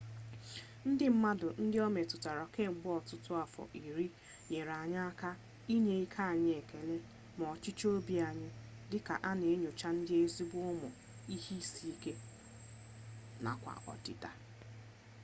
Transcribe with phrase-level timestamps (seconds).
[0.89, 4.05] ndị mmadụ ndị o metụtara kemgbe ọtụtụ afọ iri
[4.49, 5.29] nyere anyị aka
[5.73, 6.97] inye ike anyị ekele
[7.37, 8.47] na ọchịchọ obi anyị
[8.89, 10.87] dị ka a na-enyocha n'eziokwu ụmụ
[11.35, 12.11] ihe isi ike
[13.43, 14.31] nakwa ọdịda